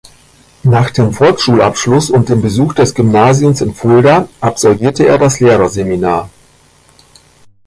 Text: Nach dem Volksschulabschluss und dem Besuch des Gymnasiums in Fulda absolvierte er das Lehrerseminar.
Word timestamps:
Nach 0.63 0.89
dem 0.89 1.13
Volksschulabschluss 1.13 2.09
und 2.09 2.27
dem 2.29 2.41
Besuch 2.41 2.73
des 2.73 2.95
Gymnasiums 2.95 3.61
in 3.61 3.75
Fulda 3.75 4.27
absolvierte 4.41 5.05
er 5.05 5.19
das 5.19 5.39
Lehrerseminar. 5.39 6.31